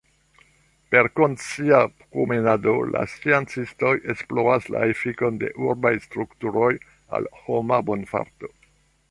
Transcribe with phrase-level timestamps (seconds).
[0.93, 1.81] Per konscia
[2.15, 6.73] promenado la sciencistoj esploras la efikon de urbaj strukturoj
[7.19, 8.53] al homa bonfarto.